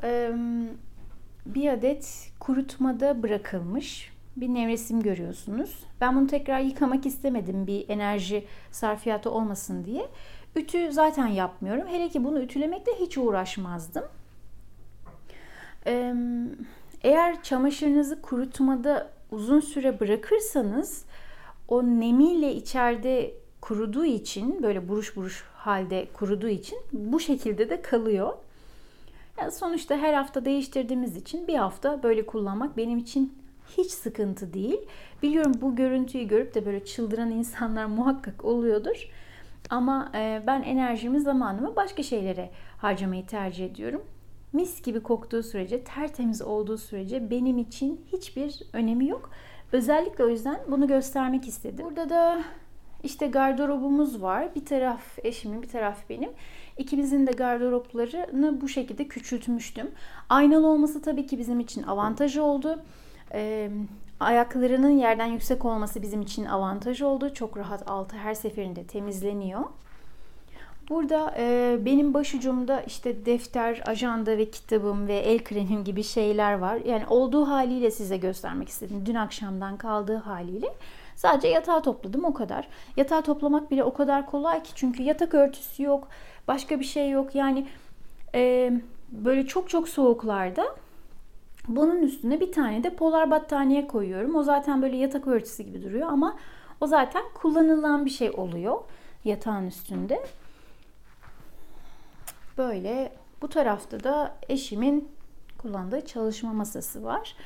bir 1.46 1.68
adet 1.68 2.30
kurutmada 2.40 3.22
bırakılmış 3.22 4.12
bir 4.36 4.48
nevresim 4.48 5.02
görüyorsunuz. 5.02 5.84
Ben 6.00 6.16
bunu 6.16 6.26
tekrar 6.26 6.60
yıkamak 6.60 7.06
istemedim 7.06 7.66
bir 7.66 7.88
enerji 7.88 8.46
sarfiyatı 8.70 9.30
olmasın 9.30 9.84
diye. 9.84 10.08
Ütü 10.56 10.92
zaten 10.92 11.26
yapmıyorum. 11.26 11.88
Hele 11.88 12.08
ki 12.08 12.24
bunu 12.24 12.40
ütülemekle 12.40 12.92
hiç 13.00 13.18
uğraşmazdım. 13.18 14.04
Eğer 17.02 17.42
çamaşırınızı 17.42 18.22
kurutmada 18.22 19.10
uzun 19.30 19.60
süre 19.60 20.00
bırakırsanız 20.00 21.04
o 21.68 21.82
nemiyle 21.82 22.52
içeride 22.54 23.34
kuruduğu 23.64 24.04
için 24.04 24.62
böyle 24.62 24.88
buruş 24.88 25.16
buruş 25.16 25.44
halde 25.54 26.06
kuruduğu 26.12 26.48
için 26.48 26.78
bu 26.92 27.20
şekilde 27.20 27.70
de 27.70 27.82
kalıyor. 27.82 28.32
Yani 29.38 29.52
sonuçta 29.52 29.96
her 29.96 30.14
hafta 30.14 30.44
değiştirdiğimiz 30.44 31.16
için 31.16 31.48
bir 31.48 31.54
hafta 31.54 32.02
böyle 32.02 32.26
kullanmak 32.26 32.76
benim 32.76 32.98
için 32.98 33.34
hiç 33.76 33.90
sıkıntı 33.90 34.52
değil. 34.52 34.80
Biliyorum 35.22 35.52
bu 35.60 35.76
görüntüyü 35.76 36.28
görüp 36.28 36.54
de 36.54 36.66
böyle 36.66 36.84
çıldıran 36.84 37.30
insanlar 37.30 37.84
muhakkak 37.98 38.44
oluyordur. 38.44 39.08
Ama 39.70 40.12
e, 40.14 40.42
ben 40.46 40.62
enerjimi, 40.62 41.20
zamanımı 41.20 41.76
başka 41.76 42.02
şeylere 42.02 42.50
harcamayı 42.78 43.26
tercih 43.26 43.66
ediyorum. 43.66 44.02
Mis 44.52 44.82
gibi 44.82 45.00
koktuğu 45.00 45.42
sürece, 45.42 45.84
tertemiz 45.84 46.42
olduğu 46.42 46.78
sürece 46.78 47.30
benim 47.30 47.58
için 47.58 48.04
hiçbir 48.12 48.62
önemi 48.72 49.08
yok. 49.08 49.30
Özellikle 49.72 50.24
o 50.24 50.28
yüzden 50.28 50.60
bunu 50.70 50.86
göstermek 50.86 51.48
istedim. 51.48 51.86
Burada 51.86 52.08
da 52.08 52.44
işte 53.04 53.26
gardırobumuz 53.26 54.22
var. 54.22 54.54
Bir 54.54 54.64
taraf 54.64 55.18
eşimin, 55.18 55.62
bir 55.62 55.68
taraf 55.68 55.98
benim. 56.10 56.30
İkimizin 56.78 57.26
de 57.26 57.32
gardıroplarını 57.32 58.60
bu 58.60 58.68
şekilde 58.68 59.08
küçültmüştüm. 59.08 59.90
Aynalı 60.28 60.66
olması 60.66 61.02
tabii 61.02 61.26
ki 61.26 61.38
bizim 61.38 61.60
için 61.60 61.82
avantajı 61.82 62.42
oldu. 62.42 62.82
Ee, 63.34 63.70
ayaklarının 64.20 64.98
yerden 64.98 65.26
yüksek 65.26 65.64
olması 65.64 66.02
bizim 66.02 66.22
için 66.22 66.44
avantaj 66.44 67.02
oldu. 67.02 67.34
Çok 67.34 67.56
rahat 67.56 67.90
altı 67.90 68.16
her 68.16 68.34
seferinde 68.34 68.84
temizleniyor. 68.84 69.64
Burada 70.88 71.34
e, 71.38 71.76
benim 71.84 72.14
başucumda 72.14 72.82
işte 72.82 73.26
defter, 73.26 73.82
ajanda 73.86 74.38
ve 74.38 74.50
kitabım 74.50 75.08
ve 75.08 75.14
el 75.16 75.44
kremim 75.44 75.84
gibi 75.84 76.02
şeyler 76.02 76.54
var. 76.54 76.78
Yani 76.84 77.06
olduğu 77.06 77.48
haliyle 77.48 77.90
size 77.90 78.16
göstermek 78.16 78.68
istedim. 78.68 79.02
Dün 79.06 79.14
akşamdan 79.14 79.76
kaldığı 79.76 80.16
haliyle. 80.16 80.74
Sadece 81.16 81.48
yatağı 81.48 81.82
topladım 81.82 82.24
o 82.24 82.34
kadar. 82.34 82.68
Yatağı 82.96 83.22
toplamak 83.22 83.70
bile 83.70 83.84
o 83.84 83.94
kadar 83.94 84.26
kolay 84.26 84.62
ki 84.62 84.70
çünkü 84.74 85.02
yatak 85.02 85.34
örtüsü 85.34 85.82
yok, 85.82 86.08
başka 86.48 86.80
bir 86.80 86.84
şey 86.84 87.10
yok. 87.10 87.34
Yani 87.34 87.66
e, 88.34 88.72
böyle 89.12 89.46
çok 89.46 89.70
çok 89.70 89.88
soğuklarda 89.88 90.64
bunun 91.68 92.02
üstüne 92.02 92.40
bir 92.40 92.52
tane 92.52 92.84
de 92.84 92.90
polar 92.90 93.30
battaniye 93.30 93.86
koyuyorum. 93.86 94.34
O 94.34 94.42
zaten 94.42 94.82
böyle 94.82 94.96
yatak 94.96 95.26
örtüsü 95.26 95.62
gibi 95.62 95.82
duruyor 95.82 96.08
ama 96.08 96.36
o 96.80 96.86
zaten 96.86 97.22
kullanılan 97.34 98.04
bir 98.04 98.10
şey 98.10 98.30
oluyor 98.30 98.78
yatağın 99.24 99.66
üstünde. 99.66 100.22
Böyle 102.58 103.12
bu 103.42 103.48
tarafta 103.48 104.04
da 104.04 104.36
eşimin 104.48 105.08
kullandığı 105.58 106.06
çalışma 106.06 106.52
masası 106.52 107.04
var. 107.04 107.36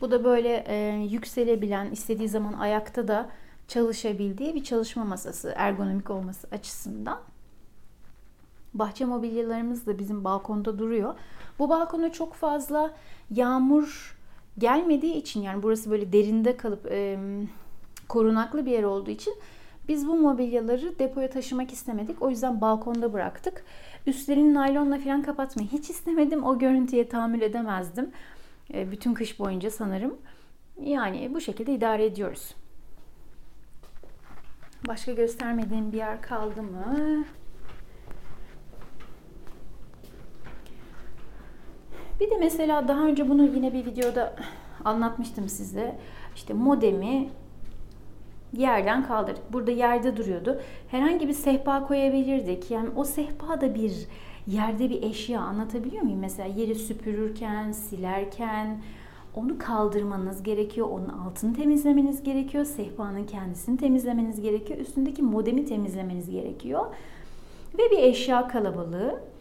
Bu 0.00 0.10
da 0.10 0.24
böyle 0.24 0.64
e, 0.66 0.76
yükselebilen, 1.10 1.90
istediği 1.90 2.28
zaman 2.28 2.52
ayakta 2.52 3.08
da 3.08 3.28
çalışabildiği 3.68 4.54
bir 4.54 4.64
çalışma 4.64 5.04
masası 5.04 5.52
ergonomik 5.56 6.10
olması 6.10 6.48
açısından. 6.52 7.18
Bahçe 8.74 9.04
mobilyalarımız 9.04 9.86
da 9.86 9.98
bizim 9.98 10.24
balkonda 10.24 10.78
duruyor. 10.78 11.14
Bu 11.58 11.68
balkona 11.68 12.12
çok 12.12 12.34
fazla 12.34 12.94
yağmur 13.30 14.18
gelmediği 14.58 15.14
için 15.14 15.42
yani 15.42 15.62
burası 15.62 15.90
böyle 15.90 16.12
derinde 16.12 16.56
kalıp 16.56 16.86
e, 16.90 17.18
korunaklı 18.08 18.66
bir 18.66 18.70
yer 18.70 18.82
olduğu 18.82 19.10
için 19.10 19.34
biz 19.88 20.08
bu 20.08 20.14
mobilyaları 20.14 20.98
depoya 20.98 21.30
taşımak 21.30 21.72
istemedik. 21.72 22.22
O 22.22 22.30
yüzden 22.30 22.60
balkonda 22.60 23.12
bıraktık. 23.12 23.64
Üstlerini 24.06 24.54
naylonla 24.54 24.98
falan 24.98 25.22
kapatmayı 25.22 25.68
hiç 25.68 25.90
istemedim. 25.90 26.44
O 26.44 26.58
görüntüye 26.58 27.08
tahammül 27.08 27.40
edemezdim. 27.40 28.10
E, 28.74 28.90
bütün 28.90 29.14
kış 29.14 29.38
boyunca 29.38 29.70
sanırım. 29.70 30.16
Yani 30.80 31.30
bu 31.34 31.40
şekilde 31.40 31.74
idare 31.74 32.04
ediyoruz. 32.04 32.54
Başka 34.88 35.12
göstermediğim 35.12 35.92
bir 35.92 35.96
yer 35.96 36.22
kaldı 36.22 36.62
mı? 36.62 37.24
Bir 42.20 42.30
de 42.30 42.36
mesela 42.38 42.88
daha 42.88 43.06
önce 43.06 43.28
bunu 43.28 43.44
yine 43.44 43.72
bir 43.72 43.86
videoda 43.86 44.36
anlatmıştım 44.84 45.48
size. 45.48 45.98
İşte 46.34 46.54
modemi 46.54 47.28
yerden 48.52 49.06
kaldırdık. 49.06 49.52
Burada 49.52 49.70
yerde 49.70 50.16
duruyordu. 50.16 50.60
Herhangi 50.88 51.28
bir 51.28 51.32
sehpa 51.32 51.86
koyabilirdik. 51.86 52.70
Yani 52.70 52.88
o 52.96 53.04
sehpa 53.04 53.60
da 53.60 53.74
bir 53.74 53.92
yerde 54.46 54.90
bir 54.90 55.02
eşya 55.02 55.40
anlatabiliyor 55.40 56.02
muyum? 56.02 56.18
Mesela 56.20 56.48
yeri 56.48 56.74
süpürürken, 56.74 57.72
silerken 57.72 58.82
onu 59.34 59.58
kaldırmanız 59.58 60.42
gerekiyor. 60.42 60.88
Onun 60.90 61.08
altını 61.08 61.54
temizlemeniz 61.54 62.22
gerekiyor. 62.22 62.64
Sehpanın 62.64 63.26
kendisini 63.26 63.76
temizlemeniz 63.76 64.40
gerekiyor. 64.40 64.78
Üstündeki 64.80 65.22
modemi 65.22 65.64
temizlemeniz 65.64 66.30
gerekiyor. 66.30 66.86
Ve 67.78 67.90
bir 67.90 67.98
eşya 67.98 68.48
kalabalığı. 68.48 69.31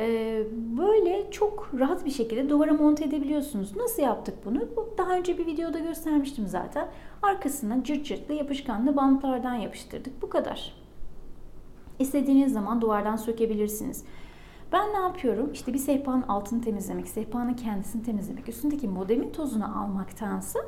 Ee, 0.00 0.42
böyle 0.78 1.30
çok 1.30 1.70
rahat 1.78 2.04
bir 2.04 2.10
şekilde 2.10 2.48
duvara 2.48 2.72
monte 2.72 3.04
edebiliyorsunuz. 3.04 3.76
Nasıl 3.76 4.02
yaptık 4.02 4.34
bunu? 4.44 4.68
Daha 4.98 5.16
önce 5.16 5.38
bir 5.38 5.46
videoda 5.46 5.78
göstermiştim 5.78 6.46
zaten. 6.46 6.88
Arkasına 7.22 7.84
cırt 7.84 8.06
cırtlı 8.06 8.34
yapışkanlı 8.34 8.96
bantlardan 8.96 9.54
yapıştırdık. 9.54 10.22
Bu 10.22 10.28
kadar. 10.30 10.74
İstediğiniz 11.98 12.52
zaman 12.52 12.80
duvardan 12.80 13.16
sökebilirsiniz. 13.16 14.04
Ben 14.72 14.92
ne 14.92 14.98
yapıyorum? 14.98 15.50
İşte 15.52 15.72
bir 15.72 15.78
sehpanın 15.78 16.22
altını 16.22 16.62
temizlemek, 16.62 17.08
sehpanın 17.08 17.54
kendisini 17.54 18.02
temizlemek, 18.02 18.48
üstündeki 18.48 18.88
modemin 18.88 19.30
tozunu 19.32 19.78
almaktansa 19.82 20.58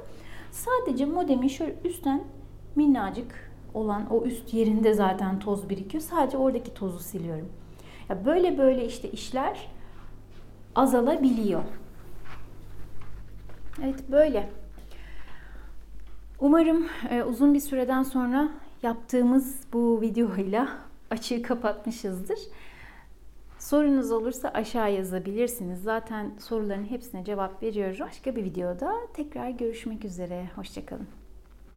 sadece 0.50 1.06
modemin 1.06 1.48
şöyle 1.48 1.76
üstten 1.84 2.24
minnacık 2.76 3.50
olan 3.74 4.10
o 4.10 4.24
üst 4.24 4.54
yerinde 4.54 4.94
zaten 4.94 5.38
toz 5.38 5.68
birikiyor. 5.68 6.02
Sadece 6.02 6.36
oradaki 6.36 6.74
tozu 6.74 6.98
siliyorum. 6.98 7.48
Ya 8.08 8.24
böyle 8.24 8.58
böyle 8.58 8.86
işte 8.86 9.10
işler 9.10 9.68
azalabiliyor. 10.74 11.62
Evet 13.82 14.10
böyle. 14.10 14.50
Umarım 16.40 16.86
e, 17.10 17.22
uzun 17.22 17.54
bir 17.54 17.60
süreden 17.60 18.02
sonra 18.02 18.48
yaptığımız 18.82 19.60
bu 19.72 20.00
videoyla 20.00 20.68
açığı 21.10 21.42
kapatmışızdır. 21.42 22.38
Sorunuz 23.58 24.12
olursa 24.12 24.48
aşağı 24.48 24.92
yazabilirsiniz. 24.92 25.82
Zaten 25.82 26.30
soruların 26.38 26.84
hepsine 26.84 27.24
cevap 27.24 27.62
veriyorum. 27.62 28.06
Başka 28.06 28.36
bir 28.36 28.44
videoda 28.44 28.92
tekrar 29.14 29.50
görüşmek 29.50 30.04
üzere. 30.04 30.50
Hoşçakalın. 30.56 31.23